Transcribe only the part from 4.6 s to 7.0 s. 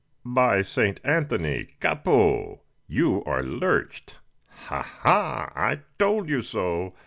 ha! I told you so.